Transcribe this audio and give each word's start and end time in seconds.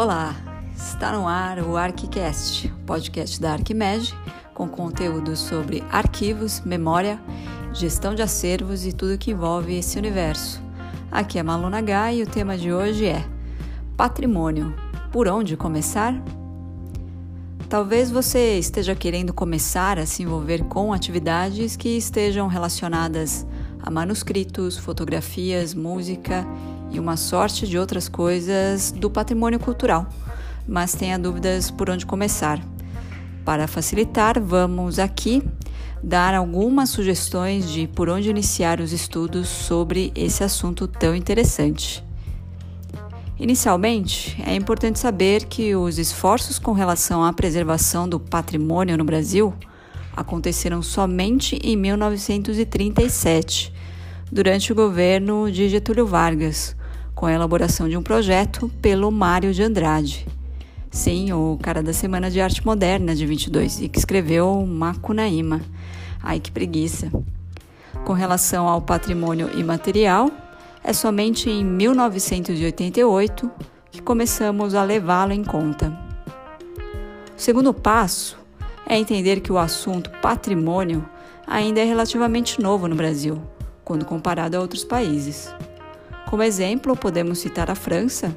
Olá, 0.00 0.36
está 0.76 1.10
no 1.10 1.26
ar 1.26 1.58
o 1.58 1.76
ArchiCast, 1.76 2.72
podcast 2.86 3.40
da 3.40 3.54
Arquimed, 3.54 4.16
com 4.54 4.68
conteúdo 4.68 5.34
sobre 5.34 5.82
arquivos, 5.90 6.60
memória, 6.60 7.20
gestão 7.72 8.14
de 8.14 8.22
acervos 8.22 8.86
e 8.86 8.92
tudo 8.92 9.18
que 9.18 9.32
envolve 9.32 9.76
esse 9.76 9.98
universo. 9.98 10.62
Aqui 11.10 11.36
é 11.36 11.42
Malu 11.42 11.68
Nagai 11.68 12.18
e 12.18 12.22
o 12.22 12.28
tema 12.28 12.56
de 12.56 12.72
hoje 12.72 13.06
é 13.06 13.26
Patrimônio. 13.96 14.72
Por 15.10 15.26
onde 15.26 15.56
começar? 15.56 16.14
Talvez 17.68 18.08
você 18.08 18.56
esteja 18.56 18.94
querendo 18.94 19.34
começar 19.34 19.98
a 19.98 20.06
se 20.06 20.22
envolver 20.22 20.62
com 20.66 20.92
atividades 20.92 21.74
que 21.74 21.96
estejam 21.96 22.46
relacionadas 22.46 23.44
a 23.82 23.90
manuscritos, 23.90 24.78
fotografias, 24.78 25.74
música 25.74 26.46
e 26.90 26.98
uma 26.98 27.16
sorte 27.16 27.66
de 27.66 27.78
outras 27.78 28.08
coisas 28.08 28.92
do 28.92 29.10
patrimônio 29.10 29.58
cultural, 29.58 30.06
mas 30.66 30.94
tenha 30.94 31.18
dúvidas 31.18 31.70
por 31.70 31.90
onde 31.90 32.06
começar. 32.06 32.60
Para 33.44 33.66
facilitar, 33.66 34.40
vamos 34.40 34.98
aqui 34.98 35.42
dar 36.02 36.34
algumas 36.34 36.90
sugestões 36.90 37.70
de 37.70 37.86
por 37.86 38.08
onde 38.08 38.30
iniciar 38.30 38.80
os 38.80 38.92
estudos 38.92 39.48
sobre 39.48 40.12
esse 40.14 40.44
assunto 40.44 40.86
tão 40.86 41.14
interessante. 41.14 42.04
Inicialmente, 43.38 44.36
é 44.44 44.54
importante 44.54 44.98
saber 44.98 45.44
que 45.44 45.74
os 45.74 45.98
esforços 45.98 46.58
com 46.58 46.72
relação 46.72 47.24
à 47.24 47.32
preservação 47.32 48.08
do 48.08 48.18
patrimônio 48.18 48.98
no 48.98 49.04
Brasil 49.04 49.54
aconteceram 50.16 50.82
somente 50.82 51.56
em 51.62 51.76
1937, 51.76 53.72
durante 54.30 54.72
o 54.72 54.74
governo 54.74 55.50
de 55.50 55.68
Getúlio 55.68 56.04
Vargas, 56.04 56.74
com 57.18 57.26
a 57.26 57.32
elaboração 57.32 57.88
de 57.88 57.96
um 57.96 58.02
projeto 58.02 58.70
pelo 58.80 59.10
Mário 59.10 59.52
de 59.52 59.60
Andrade. 59.60 60.24
Sim, 60.88 61.32
o 61.32 61.58
cara 61.60 61.82
da 61.82 61.92
Semana 61.92 62.30
de 62.30 62.40
Arte 62.40 62.64
Moderna 62.64 63.12
de 63.12 63.26
22 63.26 63.80
e 63.80 63.88
que 63.88 63.98
escreveu 63.98 64.64
Macunaíma. 64.64 65.60
Ai 66.22 66.38
que 66.38 66.52
preguiça. 66.52 67.10
Com 68.04 68.12
relação 68.12 68.68
ao 68.68 68.80
patrimônio 68.80 69.50
imaterial, 69.58 70.30
é 70.84 70.92
somente 70.92 71.50
em 71.50 71.64
1988 71.64 73.50
que 73.90 74.00
começamos 74.00 74.76
a 74.76 74.84
levá-lo 74.84 75.32
em 75.32 75.42
conta. 75.42 75.92
O 77.36 77.40
segundo 77.40 77.74
passo 77.74 78.38
é 78.86 78.96
entender 78.96 79.40
que 79.40 79.50
o 79.50 79.58
assunto 79.58 80.08
patrimônio 80.22 81.04
ainda 81.48 81.80
é 81.80 81.84
relativamente 81.84 82.62
novo 82.62 82.86
no 82.86 82.94
Brasil, 82.94 83.42
quando 83.82 84.04
comparado 84.04 84.56
a 84.56 84.60
outros 84.60 84.84
países. 84.84 85.52
Como 86.28 86.42
exemplo, 86.42 86.94
podemos 86.94 87.38
citar 87.38 87.70
a 87.70 87.74
França, 87.74 88.36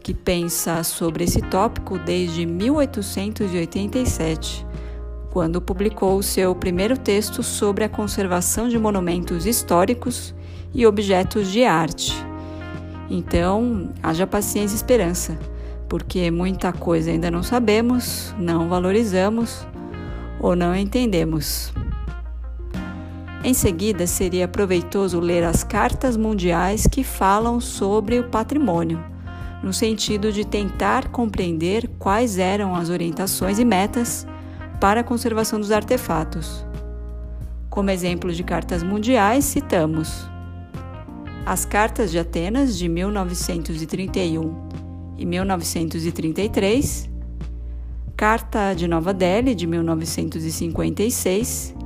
que 0.00 0.14
pensa 0.14 0.84
sobre 0.84 1.24
esse 1.24 1.42
tópico 1.42 1.98
desde 1.98 2.46
1887, 2.46 4.64
quando 5.28 5.60
publicou 5.60 6.22
seu 6.22 6.54
primeiro 6.54 6.96
texto 6.96 7.42
sobre 7.42 7.82
a 7.82 7.88
conservação 7.88 8.68
de 8.68 8.78
monumentos 8.78 9.44
históricos 9.44 10.32
e 10.72 10.86
objetos 10.86 11.50
de 11.50 11.64
arte. 11.64 12.14
Então, 13.10 13.92
haja 14.00 14.24
paciência 14.24 14.74
e 14.74 14.76
esperança, 14.76 15.36
porque 15.88 16.30
muita 16.30 16.72
coisa 16.72 17.10
ainda 17.10 17.28
não 17.28 17.42
sabemos, 17.42 18.32
não 18.38 18.68
valorizamos 18.68 19.66
ou 20.38 20.54
não 20.54 20.76
entendemos. 20.76 21.72
Em 23.44 23.54
seguida, 23.54 24.06
seria 24.06 24.46
proveitoso 24.46 25.18
ler 25.18 25.42
as 25.42 25.64
cartas 25.64 26.16
mundiais 26.16 26.86
que 26.86 27.02
falam 27.02 27.60
sobre 27.60 28.20
o 28.20 28.28
patrimônio, 28.28 29.04
no 29.64 29.72
sentido 29.72 30.30
de 30.30 30.44
tentar 30.44 31.08
compreender 31.08 31.90
quais 31.98 32.38
eram 32.38 32.76
as 32.76 32.88
orientações 32.88 33.58
e 33.58 33.64
metas 33.64 34.24
para 34.80 35.00
a 35.00 35.04
conservação 35.04 35.58
dos 35.58 35.72
artefatos. 35.72 36.64
Como 37.68 37.90
exemplo 37.90 38.32
de 38.32 38.44
cartas 38.44 38.84
mundiais, 38.84 39.44
citamos 39.44 40.30
as 41.44 41.64
Cartas 41.64 42.12
de 42.12 42.20
Atenas 42.20 42.78
de 42.78 42.88
1931 42.88 44.54
e 45.18 45.26
1933, 45.26 47.10
Carta 48.16 48.72
de 48.72 48.86
Nova 48.86 49.12
Delhi 49.12 49.52
de 49.52 49.66
1956 49.66 51.81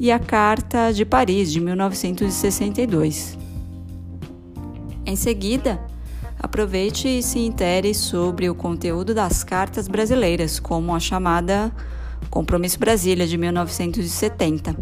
e 0.00 0.10
a 0.10 0.18
Carta 0.18 0.90
de 0.94 1.04
Paris, 1.04 1.52
de 1.52 1.60
1962. 1.60 3.36
Em 5.04 5.14
seguida, 5.14 5.78
aproveite 6.38 7.06
e 7.06 7.22
se 7.22 7.40
intere 7.40 7.92
sobre 7.92 8.48
o 8.48 8.54
conteúdo 8.54 9.14
das 9.14 9.44
cartas 9.44 9.86
brasileiras, 9.86 10.58
como 10.58 10.94
a 10.94 10.98
chamada 10.98 11.70
Compromisso 12.30 12.78
Brasília, 12.78 13.26
de 13.26 13.36
1970. 13.36 14.74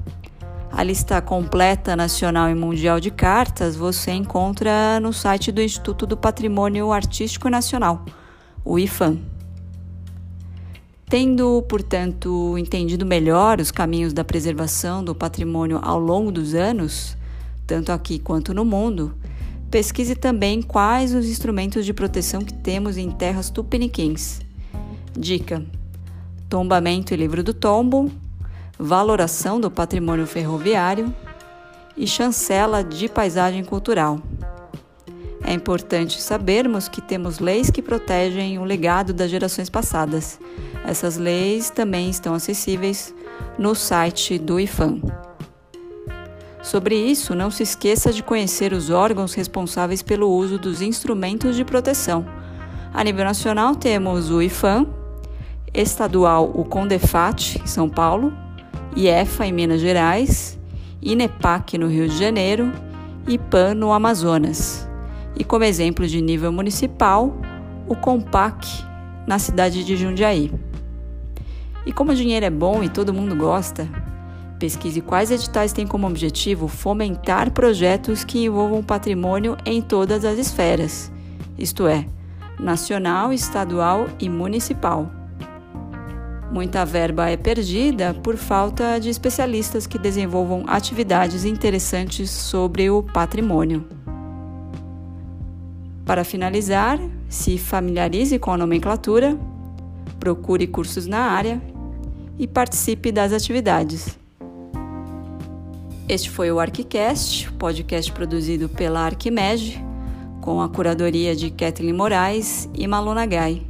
A 0.70 0.84
lista 0.84 1.20
completa 1.20 1.96
nacional 1.96 2.48
e 2.48 2.54
mundial 2.54 3.00
de 3.00 3.10
cartas 3.10 3.74
você 3.74 4.12
encontra 4.12 5.00
no 5.00 5.12
site 5.12 5.50
do 5.50 5.60
Instituto 5.60 6.06
do 6.06 6.16
Patrimônio 6.16 6.92
Artístico 6.92 7.50
Nacional, 7.50 8.04
o 8.64 8.78
IFAM. 8.78 9.18
Tendo, 11.08 11.62
portanto, 11.62 12.58
entendido 12.58 13.06
melhor 13.06 13.60
os 13.60 13.70
caminhos 13.70 14.12
da 14.12 14.22
preservação 14.22 15.02
do 15.02 15.14
patrimônio 15.14 15.80
ao 15.82 15.98
longo 15.98 16.30
dos 16.30 16.54
anos, 16.54 17.16
tanto 17.66 17.92
aqui 17.92 18.18
quanto 18.18 18.52
no 18.52 18.62
mundo, 18.62 19.14
pesquise 19.70 20.14
também 20.14 20.60
quais 20.60 21.14
os 21.14 21.26
instrumentos 21.26 21.86
de 21.86 21.94
proteção 21.94 22.42
que 22.42 22.52
temos 22.52 22.98
em 22.98 23.10
terras 23.10 23.48
tupiniquins. 23.48 24.40
Dica: 25.18 25.64
Tombamento 26.46 27.14
e 27.14 27.16
Livro 27.16 27.42
do 27.42 27.54
Tombo, 27.54 28.12
Valoração 28.78 29.58
do 29.58 29.70
Patrimônio 29.70 30.26
Ferroviário 30.26 31.14
e 31.96 32.06
Chancela 32.06 32.84
de 32.84 33.08
Paisagem 33.08 33.64
Cultural. 33.64 34.20
É 35.42 35.52
importante 35.52 36.20
sabermos 36.20 36.88
que 36.88 37.00
temos 37.00 37.38
leis 37.38 37.70
que 37.70 37.80
protegem 37.80 38.58
o 38.58 38.64
legado 38.64 39.12
das 39.12 39.30
gerações 39.30 39.70
passadas. 39.70 40.38
Essas 40.84 41.16
leis 41.16 41.70
também 41.70 42.10
estão 42.10 42.34
acessíveis 42.34 43.14
no 43.58 43.74
site 43.74 44.38
do 44.38 44.58
IFAM. 44.58 45.00
Sobre 46.62 46.96
isso, 46.96 47.34
não 47.34 47.50
se 47.50 47.62
esqueça 47.62 48.12
de 48.12 48.22
conhecer 48.22 48.72
os 48.72 48.90
órgãos 48.90 49.32
responsáveis 49.32 50.02
pelo 50.02 50.28
uso 50.28 50.58
dos 50.58 50.82
instrumentos 50.82 51.56
de 51.56 51.64
proteção. 51.64 52.26
A 52.92 53.02
nível 53.04 53.24
nacional, 53.24 53.76
temos 53.76 54.30
o 54.30 54.42
IFAM, 54.42 54.86
estadual 55.72 56.50
o 56.52 56.64
CONDEFAT, 56.64 57.62
em 57.62 57.66
São 57.66 57.88
Paulo, 57.88 58.32
IEFA, 58.96 59.46
em 59.46 59.52
Minas 59.52 59.80
Gerais, 59.80 60.58
INEPAC, 61.00 61.78
no 61.78 61.86
Rio 61.86 62.08
de 62.08 62.18
Janeiro, 62.18 62.72
e 63.26 63.38
PAN, 63.38 63.74
no 63.74 63.92
Amazonas 63.92 64.87
e, 65.38 65.44
como 65.44 65.64
exemplo 65.64 66.06
de 66.06 66.20
nível 66.20 66.50
municipal, 66.50 67.34
o 67.86 67.94
Compac 67.94 68.66
na 69.26 69.38
cidade 69.38 69.84
de 69.84 69.96
Jundiaí. 69.96 70.50
E 71.86 71.92
como 71.92 72.12
o 72.12 72.14
dinheiro 72.14 72.44
é 72.44 72.50
bom 72.50 72.82
e 72.82 72.88
todo 72.88 73.14
mundo 73.14 73.36
gosta, 73.36 73.88
pesquise 74.58 75.00
quais 75.00 75.30
editais 75.30 75.72
têm 75.72 75.86
como 75.86 76.06
objetivo 76.06 76.66
fomentar 76.66 77.52
projetos 77.52 78.24
que 78.24 78.44
envolvam 78.44 78.82
patrimônio 78.82 79.56
em 79.64 79.80
todas 79.80 80.24
as 80.24 80.38
esferas, 80.38 81.12
isto 81.56 81.86
é, 81.86 82.04
nacional, 82.58 83.32
estadual 83.32 84.06
e 84.18 84.28
municipal. 84.28 85.10
Muita 86.50 86.84
verba 86.84 87.28
é 87.28 87.36
perdida 87.36 88.14
por 88.14 88.36
falta 88.36 88.98
de 88.98 89.10
especialistas 89.10 89.86
que 89.86 89.98
desenvolvam 89.98 90.64
atividades 90.66 91.44
interessantes 91.44 92.30
sobre 92.30 92.90
o 92.90 93.02
patrimônio. 93.02 93.97
Para 96.08 96.24
finalizar, 96.24 96.98
se 97.28 97.56
familiarize 97.58 98.38
com 98.38 98.50
a 98.50 98.56
nomenclatura, 98.56 99.38
procure 100.18 100.66
cursos 100.66 101.06
na 101.06 101.18
área 101.18 101.60
e 102.38 102.46
participe 102.46 103.12
das 103.12 103.30
atividades. 103.30 104.18
Este 106.08 106.30
foi 106.30 106.50
o 106.50 106.58
ArquiCast, 106.58 107.52
podcast 107.52 108.10
produzido 108.10 108.70
pela 108.70 109.00
Arquimed, 109.00 109.84
com 110.40 110.62
a 110.62 110.68
curadoria 110.70 111.36
de 111.36 111.50
Kathleen 111.50 111.92
Moraes 111.92 112.70
e 112.72 112.86
Maluna 112.86 113.26
Gai. 113.26 113.66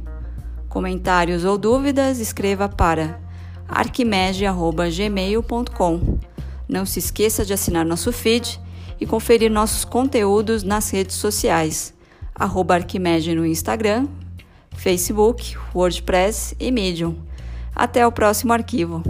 Comentários 0.69 1.43
ou 1.43 1.57
dúvidas, 1.57 2.21
escreva 2.21 2.69
para 2.69 3.19
arquimed.gmail.com. 3.67 6.19
Não 6.69 6.85
se 6.85 6.99
esqueça 6.99 7.43
de 7.43 7.51
assinar 7.51 7.85
nosso 7.85 8.13
feed 8.13 8.57
e 8.97 9.05
conferir 9.05 9.51
nossos 9.51 9.83
conteúdos 9.83 10.63
nas 10.63 10.89
redes 10.89 11.17
sociais 11.17 11.98
arroba 12.39 12.75
Arquimedes 12.75 13.35
no 13.35 13.45
Instagram, 13.45 14.07
Facebook, 14.75 15.57
WordPress 15.75 16.55
e 16.59 16.71
Medium. 16.71 17.15
Até 17.75 18.07
o 18.07 18.11
próximo 18.11 18.53
arquivo. 18.53 19.03